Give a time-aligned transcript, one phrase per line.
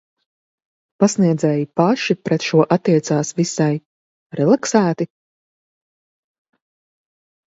[1.01, 3.67] Pasniedzēji paši pret šo attiecās visai...
[4.39, 5.07] relaksēti?